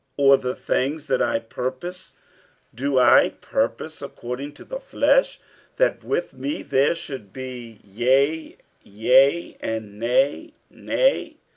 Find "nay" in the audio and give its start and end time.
9.99-10.53, 10.71-11.37